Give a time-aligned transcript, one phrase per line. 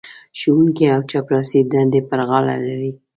[0.39, 2.91] ښوونکی او چپړاسي دندې پر غاړه لري.